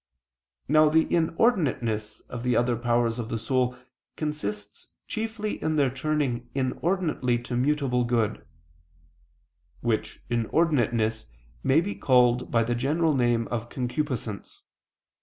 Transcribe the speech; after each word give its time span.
Now 0.67 0.89
the 0.89 1.05
inordinateness 1.05 2.21
of 2.27 2.41
the 2.41 2.55
other 2.55 2.75
powers 2.75 3.19
of 3.19 3.29
the 3.29 3.37
soul 3.37 3.77
consists 4.17 4.87
chiefly 5.07 5.61
in 5.61 5.75
their 5.75 5.91
turning 5.91 6.49
inordinately 6.55 7.37
to 7.43 7.55
mutable 7.55 8.03
good; 8.03 8.43
which 9.81 10.23
inordinateness 10.27 11.27
may 11.61 11.81
be 11.81 11.93
called 11.93 12.49
by 12.49 12.63
the 12.63 12.73
general 12.73 13.13
name 13.13 13.47
of 13.49 13.69
concupiscence. 13.69 14.63